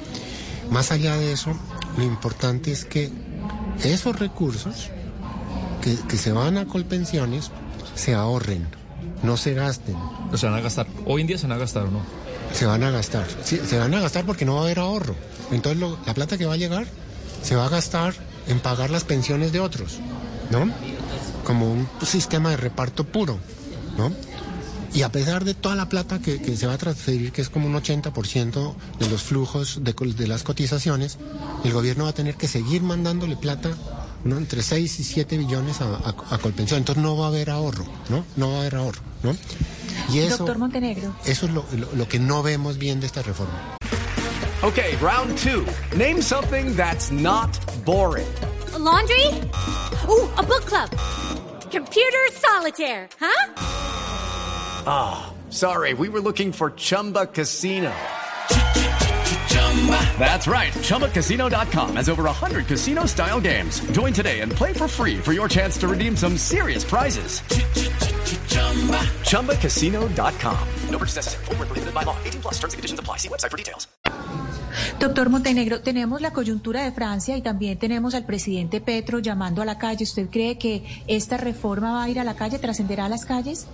Más 0.70 0.92
allá 0.92 1.16
de 1.16 1.32
eso, 1.32 1.58
lo 1.96 2.04
importante 2.04 2.70
es 2.70 2.84
que 2.84 3.10
esos 3.84 4.18
recursos 4.18 4.90
que 5.80 6.16
se 6.18 6.30
van 6.30 6.58
a 6.58 6.66
Colpensiones 6.66 7.50
se 7.94 8.14
ahorren, 8.14 8.66
no 9.22 9.36
se 9.36 9.54
gasten. 9.54 9.96
Se 10.34 10.46
van 10.46 10.56
a 10.56 10.60
gastar. 10.60 10.86
Hoy 11.06 11.20
en 11.20 11.26
día 11.26 11.38
se 11.38 11.46
van 11.46 11.56
a 11.56 11.60
gastar 11.60 11.84
o 11.84 11.90
no. 11.90 12.00
Se 12.52 12.66
van 12.66 12.82
a 12.82 12.90
gastar. 12.90 13.26
Sí, 13.44 13.60
se 13.66 13.78
van 13.78 13.94
a 13.94 14.00
gastar 14.00 14.24
porque 14.24 14.44
no 14.44 14.54
va 14.54 14.60
a 14.60 14.64
haber 14.64 14.78
ahorro. 14.78 15.14
Entonces 15.50 15.80
lo, 15.80 15.98
la 16.06 16.14
plata 16.14 16.36
que 16.36 16.46
va 16.46 16.54
a 16.54 16.58
llegar 16.58 16.86
se 17.42 17.56
va 17.56 17.66
a 17.66 17.68
gastar 17.68 18.14
en 18.48 18.60
pagar 18.60 18.90
las 18.90 19.04
pensiones 19.04 19.52
de 19.52 19.60
otros, 19.60 19.98
¿no? 20.50 20.70
Como 21.44 21.72
un 21.72 21.88
sistema 22.04 22.50
de 22.50 22.56
reparto 22.56 23.04
puro, 23.04 23.38
¿no? 23.96 24.12
Y 24.94 25.02
a 25.02 25.10
pesar 25.10 25.44
de 25.44 25.54
toda 25.54 25.74
la 25.74 25.88
plata 25.88 26.18
que, 26.18 26.42
que 26.42 26.56
se 26.56 26.66
va 26.66 26.74
a 26.74 26.78
transferir, 26.78 27.32
que 27.32 27.40
es 27.40 27.48
como 27.48 27.66
un 27.66 27.74
80% 27.74 28.74
de 28.98 29.08
los 29.08 29.22
flujos 29.22 29.80
de, 29.82 29.94
de 29.94 30.26
las 30.26 30.42
cotizaciones, 30.42 31.18
el 31.64 31.72
gobierno 31.72 32.04
va 32.04 32.10
a 32.10 32.14
tener 32.14 32.34
que 32.34 32.46
seguir 32.46 32.82
mandándole 32.82 33.36
plata 33.36 33.70
¿no? 34.24 34.36
entre 34.36 34.62
6 34.62 35.00
y 35.00 35.04
7 35.04 35.38
billones 35.38 35.80
a, 35.80 35.86
a, 35.86 36.14
a, 36.30 36.38
Colpensión. 36.38 36.78
Entonces 36.78 37.02
no 37.02 37.16
va 37.16 37.26
a 37.26 37.28
haber 37.28 37.50
ahorro, 37.50 37.84
¿no? 38.08 38.24
No 38.36 38.50
va 38.50 38.56
a 38.56 38.60
haber 38.60 38.76
ahorro, 38.76 39.00
¿no? 39.22 39.36
Y 40.10 40.20
eso, 40.20 40.38
Doctor 40.38 40.58
Montenegro. 40.58 41.14
Eso 41.24 41.46
es 41.46 41.52
lo, 41.52 41.64
lo, 41.76 41.88
lo 41.94 42.08
que 42.08 42.18
no 42.18 42.42
vemos 42.42 42.78
bien 42.78 43.00
de 43.00 43.06
esta 43.06 43.22
reforma. 43.22 43.52
Okay, 44.62 44.96
round 45.00 45.36
two. 45.38 45.66
Name 45.96 46.22
something 46.22 46.76
that's 46.76 47.10
not 47.10 47.50
boring. 47.84 48.28
A 48.74 48.78
laundry? 48.78 49.26
Ooh, 50.08 50.28
a 50.36 50.42
book 50.42 50.64
club. 50.66 50.88
Computer 51.70 52.28
solitaire, 52.32 53.08
huh? 53.18 53.52
Ah, 54.86 55.32
oh, 55.32 55.50
sorry, 55.50 55.94
we 55.94 56.08
were 56.08 56.20
looking 56.20 56.52
for 56.52 56.70
Chumba 56.70 57.26
Casino. 57.26 57.92
That's 60.18 60.46
right. 60.46 60.72
ChumbaCasino.com 60.72 61.96
has 61.96 62.08
over 62.08 62.22
100 62.24 62.66
casino 62.66 63.06
style 63.06 63.40
games. 63.40 63.80
Join 63.90 64.12
today 64.12 64.40
and 64.40 64.52
play 64.52 64.72
for 64.72 64.86
free 64.86 65.18
for 65.18 65.32
your 65.32 65.48
chance 65.48 65.76
to 65.78 65.88
redeem 65.88 66.16
some 66.16 66.36
serious 66.38 66.84
prizes. 66.84 67.42
ChumbaCasino.com. 69.26 70.68
No 70.90 70.98
purchase 70.98 71.16
necessary. 71.16 71.44
Full 71.46 71.56
prohibited 71.56 71.92
by 71.92 72.04
law. 72.04 72.16
18 72.24 72.42
plus 72.42 72.54
terms 72.60 72.74
and 72.74 72.78
conditions 72.78 73.00
apply. 73.00 73.16
See 73.18 73.28
website 73.28 73.50
for 73.50 73.56
details. 73.56 73.88
Doctor 74.98 75.28
Montenegro, 75.28 75.80
tenemos 75.80 76.20
la 76.20 76.32
coyuntura 76.32 76.84
de 76.84 76.92
Francia 76.92 77.36
y 77.36 77.42
también 77.42 77.78
tenemos 77.78 78.14
al 78.14 78.24
presidente 78.24 78.80
Petro 78.80 79.18
llamando 79.18 79.62
a 79.62 79.64
la 79.64 79.78
calle. 79.78 80.04
¿Usted 80.04 80.28
cree 80.30 80.58
que 80.58 80.84
esta 81.08 81.36
reforma 81.36 81.92
va 81.92 82.04
a 82.04 82.08
ir 82.08 82.20
a 82.20 82.24
la 82.24 82.34
calle, 82.34 82.58
trascenderá 82.58 83.06
a 83.06 83.08
las 83.08 83.24
calles? 83.24 83.66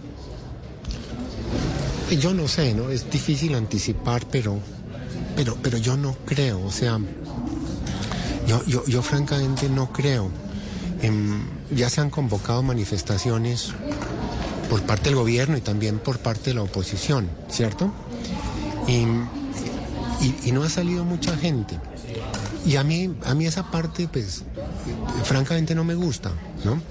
Yo 2.19 2.33
no 2.33 2.49
sé, 2.49 2.75
¿no? 2.75 2.89
Es 2.91 3.11
difícil 3.11 3.55
anticipar, 3.55 4.25
pero 4.31 4.59
pero, 5.39 5.57
pero 5.63 5.79
yo 5.79 5.97
no 5.97 6.17
creo, 6.27 6.61
o 6.65 6.73
sea, 6.73 6.99
yo, 8.49 8.65
yo, 8.67 8.85
yo 8.87 9.03
francamente 9.03 9.69
no 9.69 9.93
creo. 9.93 10.33
Eh, 11.01 11.13
ya 11.71 11.89
se 11.89 12.01
han 12.01 12.11
convocado 12.11 12.61
manifestaciones 12.65 13.73
por 14.69 14.83
parte 14.83 15.11
del 15.11 15.15
gobierno 15.15 15.57
y 15.57 15.61
también 15.61 16.01
por 16.01 16.19
parte 16.19 16.51
de 16.51 16.55
la 16.55 16.63
oposición, 16.63 17.29
¿cierto? 17.49 17.93
Y, 18.89 19.05
y, 20.25 20.35
y 20.47 20.51
no 20.51 20.65
ha 20.65 20.69
salido 20.69 21.05
mucha 21.05 21.37
gente. 21.37 21.79
Y 22.67 22.75
a 22.75 22.83
mí, 22.83 23.15
a 23.25 23.33
mí 23.35 23.47
esa 23.47 23.71
parte, 23.71 24.09
pues, 24.09 24.43
francamente 25.23 25.73
no 25.77 25.85
me 25.85 25.95
gusta, 25.95 26.33
¿no? 26.65 26.83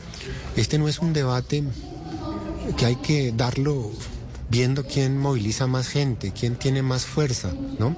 Este 0.56 0.78
no 0.78 0.88
es 0.88 1.00
un 1.00 1.12
debate 1.12 1.66
que 2.78 2.86
hay 2.86 2.96
que 2.96 3.34
darlo 3.34 3.92
viendo 4.50 4.86
quién 4.86 5.18
moviliza 5.18 5.68
más 5.68 5.90
gente, 5.90 6.32
quién 6.32 6.56
tiene 6.56 6.82
más 6.82 7.06
fuerza, 7.06 7.52
¿no? 7.78 7.94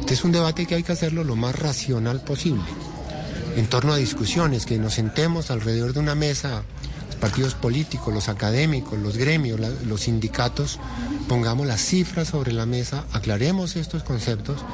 Este 0.00 0.14
es 0.14 0.24
un 0.24 0.32
debate 0.32 0.66
que 0.66 0.74
hay 0.74 0.82
que 0.82 0.92
hacerlo 0.92 1.24
lo 1.24 1.36
más 1.36 1.54
racional 1.58 2.22
posible, 2.22 2.64
en 3.56 3.66
torno 3.66 3.92
a 3.92 3.96
discusiones, 3.96 4.66
que 4.66 4.78
nos 4.78 4.94
sentemos 4.94 5.50
alrededor 5.50 5.92
de 5.92 6.00
una 6.00 6.14
mesa, 6.14 6.62
los 7.06 7.16
partidos 7.16 7.54
políticos, 7.54 8.14
los 8.14 8.28
académicos, 8.28 8.98
los 8.98 9.16
gremios, 9.16 9.60
los 9.86 10.00
sindicatos, 10.02 10.78
pongamos 11.28 11.66
las 11.66 11.80
cifras 11.80 12.28
sobre 12.28 12.52
la 12.52 12.66
mesa, 12.66 13.04
aclaremos 13.12 13.76
estos 13.76 14.02
conceptos 14.02 14.64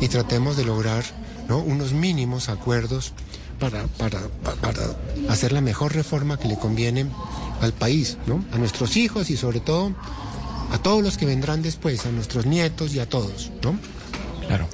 y 0.00 0.08
tratemos 0.08 0.56
de 0.56 0.64
lograr 0.64 1.04
¿no? 1.48 1.58
unos 1.58 1.92
mínimos 1.92 2.48
acuerdos 2.48 3.12
para, 3.58 3.84
hacer 5.28 5.52
la 5.52 5.60
mejor 5.60 5.94
reforma 5.94 6.38
que 6.38 6.48
le 6.48 6.58
conviene 6.58 7.06
al 7.60 7.72
país, 7.72 8.16
a 8.52 8.58
nuestros 8.58 8.96
hijos 8.96 9.30
y 9.30 9.36
sobre 9.36 9.60
todo 9.60 9.92
a 10.70 10.78
todos 10.78 11.02
los 11.02 11.16
que 11.16 11.26
vendrán 11.26 11.62
después, 11.62 12.06
a 12.06 12.12
nuestros 12.12 12.46
nietos 12.46 12.94
y 12.94 13.00
a 13.00 13.08
todos. 13.08 13.50
Claro. 14.48 14.66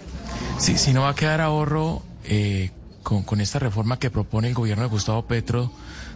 Si, 0.59 0.79
si 0.79 0.93
no 0.95 1.03
va 1.03 1.11
a 1.11 1.15
quedar 1.15 1.41
ahorro 1.41 2.03
eh, 2.25 2.71
con, 3.03 3.25
con, 3.25 3.41
esta 3.41 3.59
reforma 3.59 3.99
que 3.99 4.11
propone 4.11 4.49
el 4.49 4.55
gobierno 4.55 4.85
de 4.85 4.89
Gustavo 4.89 5.27
Petro 5.27 5.71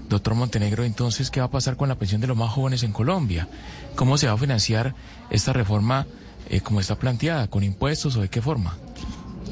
doctor 0.09 0.35
Montenegro, 0.35 0.85
entonces, 0.85 1.31
¿qué 1.31 1.41
va 1.41 1.47
a 1.47 1.51
pasar 1.51 1.77
con 1.77 1.89
la 1.89 1.97
pensión 1.97 2.21
de 2.21 2.27
los 2.27 2.37
más 2.37 2.51
jóvenes 2.51 2.83
en 2.83 2.93
Colombia? 2.93 3.49
¿Cómo 3.95 4.17
se 4.17 4.27
va 4.27 4.33
a 4.33 4.39
financiar 4.39 4.95
esta 5.29 5.53
reforma 5.53 6.07
eh, 6.49 6.61
como 6.61 6.81
está 6.81 6.97
planteada? 6.97 7.49
¿Con 7.49 7.63
impuestos 7.63 8.17
o 8.17 8.23
de 8.23 8.29
qué 8.29 8.41
forma? 8.41 8.79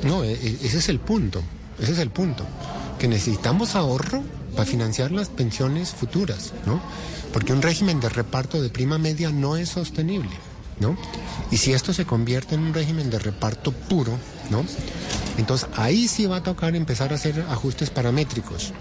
No, 0.02 0.24
e- 0.24 0.32
e- 0.32 0.58
ese 0.62 0.78
es 0.78 0.88
el 0.88 0.98
punto, 0.98 1.42
ese 1.78 1.92
es 1.92 1.98
el 1.98 2.10
punto, 2.10 2.44
que 2.98 3.08
necesitamos 3.08 3.74
ahorro 3.74 4.22
para 4.54 4.64
financiar 4.64 5.10
las 5.12 5.28
pensiones 5.28 5.90
futuras, 5.90 6.54
¿no? 6.64 6.80
Porque 7.32 7.52
un 7.52 7.60
régimen 7.60 8.00
de 8.00 8.08
reparto 8.08 8.62
de 8.62 8.70
prima 8.70 8.98
media 8.98 9.30
no 9.30 9.56
es 9.56 9.70
sostenible, 9.70 10.30
¿no? 10.80 10.96
Y 11.50 11.58
si 11.58 11.72
esto 11.72 11.92
se 11.92 12.04
convierte 12.04 12.54
en 12.54 12.62
un 12.62 12.74
régimen 12.74 13.10
de 13.10 13.18
reparto 13.18 13.72
puro, 13.72 14.18
¿no? 14.50 14.64
Entonces 15.38 15.68
ahí 15.76 16.08
sí 16.08 16.26
va 16.26 16.36
a 16.36 16.42
tocar 16.42 16.74
empezar 16.76 17.12
a 17.12 17.16
hacer 17.16 17.44
ajustes 17.48 17.90
paramétricos, 17.90 18.72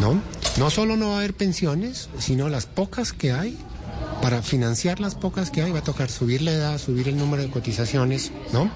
¿no? 0.00 0.20
No 0.56 0.70
solo 0.70 0.96
no 0.96 1.08
va 1.08 1.14
a 1.14 1.18
haber 1.18 1.34
pensiones, 1.34 2.08
sino 2.18 2.48
las 2.48 2.66
pocas 2.66 3.12
que 3.12 3.32
hay, 3.32 3.58
para 4.22 4.42
financiar 4.42 5.00
las 5.00 5.14
pocas 5.14 5.50
que 5.50 5.62
hay, 5.62 5.72
va 5.72 5.80
a 5.80 5.84
tocar 5.84 6.10
subir 6.10 6.42
la 6.42 6.52
edad, 6.52 6.78
subir 6.78 7.08
el 7.08 7.16
número 7.16 7.42
de 7.42 7.50
cotizaciones, 7.50 8.32
¿no? 8.52 8.70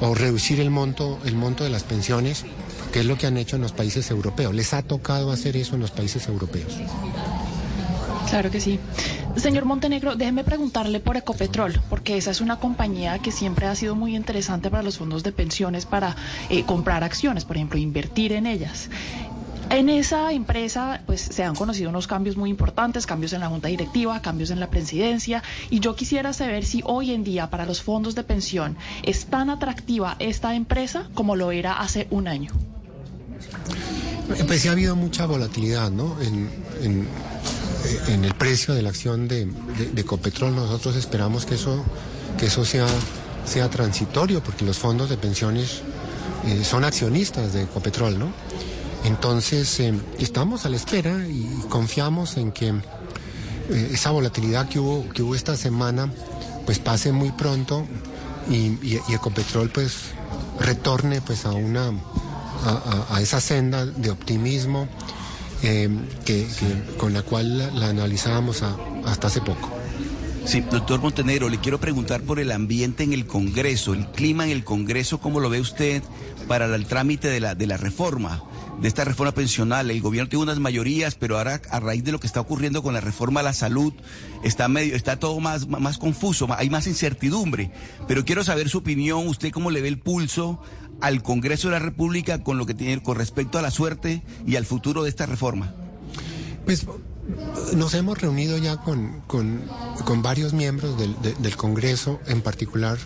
O 0.00 0.14
reducir 0.14 0.60
el 0.60 0.70
monto, 0.70 1.18
el 1.24 1.36
monto 1.36 1.64
de 1.64 1.70
las 1.70 1.84
pensiones, 1.84 2.44
que 2.92 3.00
es 3.00 3.06
lo 3.06 3.16
que 3.16 3.26
han 3.26 3.36
hecho 3.36 3.56
en 3.56 3.62
los 3.62 3.72
países 3.72 4.10
europeos. 4.10 4.54
Les 4.54 4.74
ha 4.74 4.82
tocado 4.82 5.30
hacer 5.30 5.56
eso 5.56 5.74
en 5.74 5.80
los 5.80 5.90
países 5.90 6.26
europeos. 6.28 6.72
Claro 8.34 8.50
que 8.50 8.60
sí. 8.60 8.80
Señor 9.36 9.64
Montenegro, 9.64 10.16
déjeme 10.16 10.42
preguntarle 10.42 10.98
por 10.98 11.16
Ecopetrol, 11.16 11.80
porque 11.88 12.16
esa 12.16 12.32
es 12.32 12.40
una 12.40 12.58
compañía 12.58 13.20
que 13.20 13.30
siempre 13.30 13.66
ha 13.66 13.76
sido 13.76 13.94
muy 13.94 14.16
interesante 14.16 14.72
para 14.72 14.82
los 14.82 14.98
fondos 14.98 15.22
de 15.22 15.30
pensiones 15.30 15.86
para 15.86 16.16
eh, 16.50 16.64
comprar 16.64 17.04
acciones, 17.04 17.44
por 17.44 17.54
ejemplo, 17.54 17.78
invertir 17.78 18.32
en 18.32 18.48
ellas. 18.48 18.90
En 19.70 19.88
esa 19.88 20.32
empresa, 20.32 21.00
pues 21.06 21.20
se 21.20 21.44
han 21.44 21.54
conocido 21.54 21.90
unos 21.90 22.08
cambios 22.08 22.36
muy 22.36 22.50
importantes, 22.50 23.06
cambios 23.06 23.32
en 23.34 23.38
la 23.38 23.46
junta 23.46 23.68
directiva, 23.68 24.20
cambios 24.20 24.50
en 24.50 24.58
la 24.58 24.68
presidencia, 24.68 25.44
y 25.70 25.78
yo 25.78 25.94
quisiera 25.94 26.32
saber 26.32 26.64
si 26.64 26.82
hoy 26.84 27.12
en 27.12 27.22
día 27.22 27.50
para 27.50 27.66
los 27.66 27.82
fondos 27.82 28.16
de 28.16 28.24
pensión 28.24 28.76
es 29.04 29.26
tan 29.26 29.48
atractiva 29.48 30.16
esta 30.18 30.56
empresa 30.56 31.08
como 31.14 31.36
lo 31.36 31.52
era 31.52 31.78
hace 31.78 32.08
un 32.10 32.26
año. 32.26 32.50
Pues 34.26 34.60
sí 34.60 34.66
ha 34.66 34.72
habido 34.72 34.96
mucha 34.96 35.26
volatilidad, 35.26 35.92
¿no? 35.92 36.16
En 38.08 38.24
el 38.24 38.34
precio 38.34 38.74
de 38.74 38.82
la 38.82 38.90
acción 38.90 39.28
de, 39.28 39.46
de- 39.46 40.00
Ecopetrol. 40.00 40.54
Nosotros 40.54 40.96
esperamos 40.96 41.44
que 41.46 41.54
eso, 41.54 41.84
que 42.38 42.46
eso 42.46 42.64
sea, 42.64 42.86
sea 43.46 43.68
transitorio, 43.70 44.42
porque 44.42 44.64
los 44.64 44.78
fondos 44.78 45.08
de 45.10 45.16
pensiones 45.16 45.82
eh, 46.46 46.64
son 46.64 46.84
accionistas 46.84 47.52
de 47.52 47.62
Ecopetrol, 47.62 48.18
¿no? 48.18 48.28
Entonces, 49.04 49.80
eh, 49.80 49.92
estamos 50.18 50.64
a 50.64 50.70
la 50.70 50.76
espera 50.76 51.26
y 51.28 51.46
confiamos 51.68 52.36
en 52.36 52.52
que 52.52 52.68
eh, 52.68 53.90
esa 53.92 54.10
volatilidad 54.10 54.68
que 54.68 54.78
hubo, 54.78 55.08
que 55.10 55.22
hubo 55.22 55.34
esta 55.34 55.56
semana, 55.56 56.10
pues 56.64 56.78
pase 56.78 57.12
muy 57.12 57.30
pronto 57.32 57.86
y, 58.48 58.54
y- 58.82 59.00
y 59.08 59.14
Ecopetrol 59.14 59.70
pues 59.70 59.92
retorne 60.60 61.20
pues 61.20 61.44
a 61.44 61.50
una 61.52 61.92
a 63.10 63.20
esa 63.20 63.40
senda 63.42 63.84
de 63.84 64.08
optimismo 64.10 64.88
eh, 65.64 65.88
que, 66.24 66.46
que- 66.46 66.96
con 66.96 67.12
la 67.12 67.22
cual 67.22 67.58
la, 67.58 67.70
la 67.70 67.88
analizábamos 67.90 68.62
a- 68.62 68.76
hasta 69.06 69.26
hace 69.28 69.40
poco. 69.40 69.70
Sí, 70.44 70.60
doctor 70.60 71.00
Montenegro, 71.00 71.48
le 71.48 71.58
quiero 71.58 71.80
preguntar 71.80 72.20
por 72.22 72.38
el 72.38 72.52
ambiente 72.52 73.02
en 73.02 73.12
el 73.14 73.26
Congreso, 73.26 73.94
el 73.94 74.06
clima 74.08 74.44
en 74.44 74.50
el 74.50 74.62
Congreso, 74.62 75.18
¿cómo 75.18 75.40
lo 75.40 75.48
ve 75.48 75.58
usted 75.60 76.02
para 76.46 76.66
el 76.74 76.84
trámite 76.84 77.28
de 77.28 77.40
la, 77.40 77.54
de 77.54 77.66
la 77.66 77.78
reforma, 77.78 78.42
de 78.80 78.88
esta 78.88 79.04
reforma 79.04 79.32
pensional? 79.32 79.90
El 79.90 80.00
gobierno 80.00 80.28
tiene 80.28 80.42
unas 80.42 80.58
mayorías, 80.58 81.14
pero 81.14 81.38
ahora 81.38 81.60
a 81.70 81.80
raíz 81.80 82.04
de 82.04 82.12
lo 82.12 82.20
que 82.20 82.26
está 82.26 82.40
ocurriendo 82.40 82.82
con 82.82 82.94
la 82.94 83.00
reforma 83.00 83.40
a 83.40 83.42
la 83.42 83.52
salud, 83.52 83.92
está 84.42 84.68
medio, 84.68 84.94
está 84.96 85.18
todo 85.18 85.38
más, 85.40 85.68
más 85.68 85.98
confuso, 85.98 86.46
hay 86.56 86.70
más 86.70 86.86
incertidumbre. 86.86 87.70
Pero 88.08 88.24
quiero 88.24 88.44
saber 88.44 88.68
su 88.68 88.78
opinión, 88.78 89.26
usted 89.28 89.50
cómo 89.52 89.70
le 89.70 89.80
ve 89.80 89.88
el 89.88 89.98
pulso 89.98 90.60
al 91.00 91.22
Congreso 91.22 91.68
de 91.68 91.72
la 91.72 91.78
República 91.80 92.42
con 92.42 92.56
lo 92.58 92.66
que 92.66 92.74
tiene 92.74 93.02
con 93.02 93.16
respecto 93.16 93.58
a 93.58 93.62
la 93.62 93.70
suerte 93.70 94.22
y 94.46 94.56
al 94.56 94.64
futuro 94.64 95.02
de 95.02 95.08
esta 95.10 95.26
reforma. 95.26 95.74
Pues 96.64 96.86
nos 97.74 97.94
hemos 97.94 98.18
reunido 98.20 98.58
ya 98.58 98.76
con, 98.78 99.20
con- 99.26 99.62
varios 100.22 100.52
miembros 100.52 100.98
del, 100.98 101.14
de- 101.22 101.34
del 101.34 101.56
Congreso, 101.56 102.20
en 102.26 102.42
particular 102.42 102.98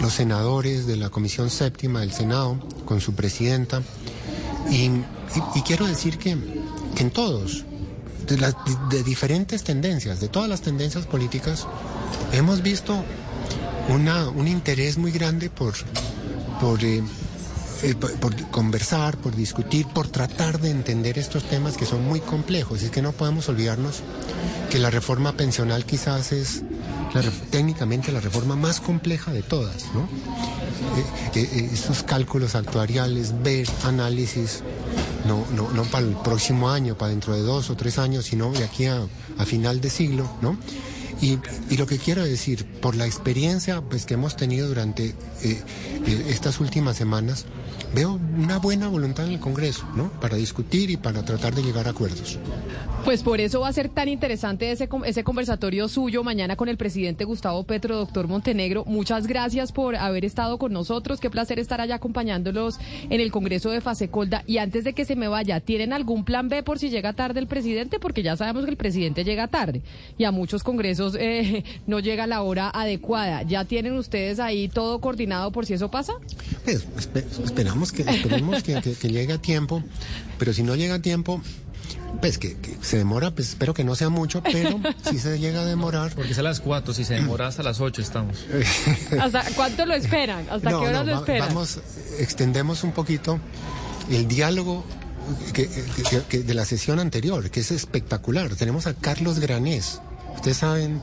los 0.00 0.12
senadores 0.12 0.86
de 0.86 0.96
la 0.96 1.08
Comisión 1.10 1.48
Séptima 1.48 2.00
del 2.00 2.12
Senado, 2.12 2.58
con 2.84 3.00
su 3.00 3.14
presidenta, 3.14 3.82
y, 4.70 5.60
quiero 5.62 5.86
decir 5.86 6.18
que, 6.18 6.30
en 6.30 7.10
todos, 7.10 7.64
de, 8.26 9.02
diferentes 9.02 9.62
tendencias, 9.62 10.20
de 10.20 10.28
todas 10.28 10.48
las 10.48 10.60
tendencias 10.60 11.06
políticas, 11.06 11.66
hemos 12.32 12.62
visto 12.62 13.04
una, 13.88 14.28
un 14.28 14.48
interés 14.48 14.98
muy 14.98 15.12
grande 15.12 15.46
eh, 15.46 17.02
eh, 17.82 17.94
por, 17.94 18.12
por 18.14 18.50
conversar, 18.50 19.16
por 19.18 19.36
discutir, 19.36 19.86
por 19.86 20.08
tratar 20.08 20.60
de 20.60 20.70
entender 20.70 21.18
estos 21.18 21.44
temas 21.44 21.76
que 21.76 21.86
son 21.86 22.04
muy 22.04 22.20
complejos. 22.20 22.82
Es 22.82 22.90
que 22.90 23.02
no 23.02 23.12
podemos 23.12 23.48
olvidarnos 23.48 24.02
que 24.70 24.78
la 24.78 24.90
reforma 24.90 25.32
pensional 25.32 25.84
quizás 25.84 26.32
es 26.32 26.62
técnicamente 27.50 28.12
la 28.12 28.20
reforma 28.20 28.56
más 28.56 28.80
compleja 28.80 29.32
de 29.32 29.42
todas, 29.42 29.86
¿no? 29.94 30.08
Eh, 30.96 31.40
eh, 31.40 31.48
eh, 31.52 31.70
estos 31.72 32.02
cálculos 32.02 32.54
actuariales, 32.54 33.42
ver 33.42 33.66
análisis, 33.84 34.62
no, 35.26 35.46
no, 35.54 35.70
no 35.72 35.82
para 35.84 36.06
el 36.06 36.14
próximo 36.16 36.70
año, 36.70 36.96
para 36.96 37.10
dentro 37.10 37.34
de 37.34 37.42
dos 37.42 37.70
o 37.70 37.76
tres 37.76 37.98
años, 37.98 38.26
sino 38.26 38.52
de 38.52 38.64
aquí 38.64 38.86
a, 38.86 39.00
a 39.38 39.44
final 39.44 39.80
de 39.80 39.90
siglo, 39.90 40.30
¿no? 40.40 40.56
Y, 41.20 41.38
y 41.70 41.76
lo 41.78 41.86
que 41.86 41.98
quiero 41.98 42.24
decir, 42.24 42.66
por 42.80 42.94
la 42.94 43.06
experiencia 43.06 43.80
pues, 43.80 44.04
que 44.04 44.14
hemos 44.14 44.36
tenido 44.36 44.68
durante 44.68 45.14
eh, 45.42 45.62
estas 46.28 46.60
últimas 46.60 46.96
semanas, 46.96 47.46
veo 47.96 48.20
una 48.38 48.58
buena 48.58 48.88
voluntad 48.88 49.24
en 49.26 49.32
el 49.32 49.40
Congreso, 49.40 49.86
¿no? 49.96 50.10
Para 50.20 50.36
discutir 50.36 50.90
y 50.90 50.98
para 50.98 51.24
tratar 51.24 51.54
de 51.54 51.62
llegar 51.62 51.86
a 51.86 51.90
acuerdos. 51.90 52.38
Pues 53.06 53.22
por 53.22 53.40
eso 53.40 53.60
va 53.60 53.68
a 53.68 53.72
ser 53.72 53.88
tan 53.88 54.08
interesante 54.08 54.70
ese, 54.70 54.86
ese 55.06 55.24
conversatorio 55.24 55.88
suyo 55.88 56.22
mañana 56.22 56.56
con 56.56 56.68
el 56.68 56.76
presidente 56.76 57.24
Gustavo 57.24 57.64
Petro, 57.64 57.96
doctor 57.96 58.28
Montenegro. 58.28 58.84
Muchas 58.84 59.26
gracias 59.26 59.72
por 59.72 59.96
haber 59.96 60.24
estado 60.26 60.58
con 60.58 60.72
nosotros. 60.74 61.20
Qué 61.20 61.30
placer 61.30 61.58
estar 61.58 61.80
allá 61.80 61.94
acompañándolos 61.94 62.76
en 63.08 63.20
el 63.20 63.30
Congreso 63.32 63.70
de 63.70 63.80
Fasecolda. 63.80 64.42
Y 64.46 64.58
antes 64.58 64.84
de 64.84 64.92
que 64.92 65.04
se 65.06 65.16
me 65.16 65.28
vaya, 65.28 65.60
¿tienen 65.60 65.92
algún 65.94 66.24
plan 66.24 66.48
B 66.50 66.62
por 66.62 66.78
si 66.78 66.90
llega 66.90 67.14
tarde 67.14 67.40
el 67.40 67.46
presidente? 67.46 67.98
Porque 67.98 68.22
ya 68.22 68.36
sabemos 68.36 68.64
que 68.64 68.70
el 68.72 68.76
presidente 68.76 69.24
llega 69.24 69.48
tarde 69.48 69.80
y 70.18 70.24
a 70.24 70.32
muchos 70.32 70.62
congresos 70.62 71.16
eh, 71.18 71.64
no 71.86 72.00
llega 72.00 72.24
a 72.24 72.26
la 72.26 72.42
hora 72.42 72.68
adecuada. 72.74 73.42
¿Ya 73.44 73.64
tienen 73.64 73.94
ustedes 73.96 74.38
ahí 74.40 74.68
todo 74.68 75.00
coordinado 75.00 75.50
por 75.52 75.64
si 75.64 75.72
eso 75.74 75.90
pasa? 75.90 76.12
Pues, 76.64 76.86
espe- 76.96 77.24
esperamos 77.44 77.85
que, 77.92 78.02
esperemos 78.02 78.62
que, 78.62 78.80
que- 78.80 78.94
que 78.94 79.08
llegue 79.10 79.32
a 79.34 79.38
tiempo, 79.38 79.82
pero 80.38 80.52
si 80.52 80.62
no 80.62 80.74
llega 80.76 80.94
a 80.96 81.02
tiempo, 81.02 81.40
pues 82.20 82.38
que, 82.38 82.56
que 82.56 82.76
se 82.82 82.96
demora, 82.98 83.30
pues 83.32 83.50
espero 83.50 83.74
que 83.74 83.84
no 83.84 83.94
sea 83.94 84.08
mucho, 84.08 84.42
pero 84.42 84.80
si 85.08 85.18
se 85.18 85.38
llega 85.38 85.60
a 85.60 85.64
demorar, 85.64 86.14
Porque 86.14 86.32
es 86.32 86.38
a 86.38 86.42
las 86.42 86.60
4, 86.60 86.94
si 86.94 87.04
se 87.04 87.14
demora 87.14 87.46
hasta 87.48 87.62
las 87.62 87.80
8 87.80 88.00
estamos. 88.02 88.38
¿Hasta 89.20 89.44
cuánto 89.54 89.84
lo 89.86 89.94
esperan? 89.94 90.46
¿Hasta 90.50 90.70
No, 90.70 90.80
qué 90.80 90.86
horas 90.88 91.00
no, 91.00 91.10
lo 91.10 91.12
va- 91.12 91.18
esperan? 91.20 91.48
Vamos, 91.48 91.80
extendemos 92.18 92.84
un 92.84 92.92
poquito 92.92 93.38
el 94.10 94.26
diálogo 94.28 94.84
que- 95.52 95.68
que- 95.68 96.22
que- 96.28 96.38
de 96.42 96.54
la 96.54 96.64
sesión 96.64 97.00
anterior, 97.00 97.50
que 97.50 97.60
es 97.60 97.70
espectacular. 97.70 98.54
Tenemos 98.54 98.86
a 98.86 98.94
Carlos 98.94 99.38
Granés. 99.40 100.00
Ustedes 100.36 100.56
saben, 100.58 101.00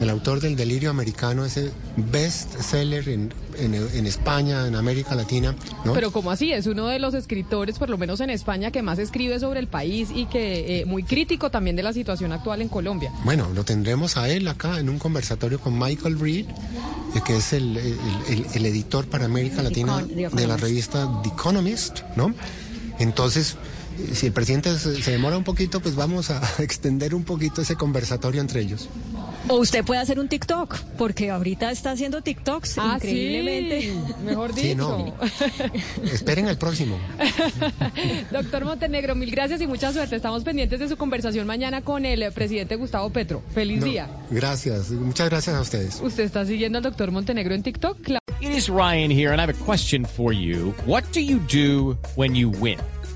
el 0.00 0.10
autor 0.10 0.40
del 0.40 0.56
Delirio 0.56 0.90
Americano, 0.90 1.44
ese 1.44 1.70
best 1.96 2.60
seller 2.60 3.08
en, 3.08 3.32
en- 3.58 3.74
en 3.74 4.06
España, 4.06 4.66
en 4.66 4.74
América 4.74 5.14
Latina, 5.14 5.54
¿no? 5.84 5.92
Pero 5.92 6.10
como 6.10 6.30
así, 6.30 6.52
es 6.52 6.66
uno 6.66 6.86
de 6.88 6.98
los 6.98 7.14
escritores, 7.14 7.78
por 7.78 7.88
lo 7.90 7.98
menos 7.98 8.20
en 8.20 8.30
España, 8.30 8.70
que 8.70 8.82
más 8.82 8.98
escribe 8.98 9.38
sobre 9.38 9.60
el 9.60 9.68
país 9.68 10.08
y 10.14 10.26
que 10.26 10.80
eh, 10.80 10.84
muy 10.86 11.02
crítico 11.04 11.50
también 11.50 11.76
de 11.76 11.82
la 11.82 11.92
situación 11.92 12.32
actual 12.32 12.62
en 12.62 12.68
Colombia. 12.68 13.12
Bueno, 13.24 13.48
lo 13.54 13.64
tendremos 13.64 14.16
a 14.16 14.28
él 14.28 14.48
acá 14.48 14.78
en 14.80 14.88
un 14.88 14.98
conversatorio 14.98 15.60
con 15.60 15.78
Michael 15.78 16.18
Reed, 16.18 16.46
eh, 17.14 17.20
que 17.24 17.36
es 17.36 17.52
el, 17.52 17.76
el- 17.76 17.98
el- 18.28 18.46
el 18.54 18.66
editor 18.66 19.06
para 19.06 19.26
América 19.26 19.62
Latina 19.62 20.02
de 20.04 20.46
la 20.46 20.56
revista 20.56 21.08
The 21.22 21.28
Economist, 21.28 22.00
¿no? 22.16 22.34
Entonces, 22.98 23.56
eh, 23.98 24.14
si 24.14 24.26
el 24.26 24.32
presidente 24.32 24.76
se 24.78 25.10
demora 25.10 25.36
un 25.36 25.44
poquito, 25.44 25.80
pues 25.80 25.94
vamos 25.94 26.30
a 26.30 26.40
extender 26.62 27.14
un 27.14 27.24
poquito 27.24 27.62
ese 27.62 27.76
conversatorio 27.76 28.40
entre 28.40 28.60
ellos. 28.60 28.88
O 29.48 29.56
usted 29.56 29.84
puede 29.84 30.00
hacer 30.00 30.20
un 30.20 30.28
TikTok, 30.28 30.78
porque 30.96 31.30
ahorita 31.30 31.70
está 31.72 31.90
haciendo 31.90 32.22
TikToks 32.22 32.78
Ah, 32.78 32.92
increíblemente. 32.94 33.82
sí, 33.82 33.92
mejor 34.24 34.54
Sí, 34.54 34.68
dicho. 34.68 34.76
no. 34.76 35.14
Esperen 36.12 36.46
el 36.48 36.56
próximo. 36.56 36.96
Doctor 38.30 38.64
Montenegro, 38.64 39.14
mil 39.14 39.30
gracias 39.30 39.60
y 39.60 39.66
mucha 39.66 39.92
suerte. 39.92 40.16
Estamos 40.16 40.44
pendientes 40.44 40.78
de 40.80 40.88
su 40.88 40.96
conversación 40.96 41.46
mañana 41.46 41.82
con 41.82 42.06
el 42.06 42.22
eh, 42.22 42.30
presidente 42.30 42.76
Gustavo 42.76 43.10
Petro. 43.10 43.42
Feliz 43.54 43.80
No, 43.80 43.86
día. 43.86 44.08
gracias, 44.30 44.90
muchas 44.90 45.28
gracias 45.28 45.56
a 45.56 45.60
ustedes. 45.60 46.00
¿Usted 46.02 46.22
está 46.24 46.46
siguiendo 46.46 46.78
al 46.78 46.84
doctor 46.84 47.10
Montenegro 47.10 47.54
en 47.54 47.62
TikTok? 47.62 47.98
It 48.40 48.50
is 48.50 48.68
Ryan 48.68 49.10
here, 49.10 49.30
and 49.32 49.40
I 49.40 49.42
have 49.44 49.50
a 49.54 49.64
question 49.64 50.04
for 50.06 50.32
you. 50.32 50.72
What 50.86 51.04
do 51.12 51.20
you 51.20 51.38
do 51.52 51.96
when 52.16 52.34
you 52.34 52.50
win? 52.50 52.78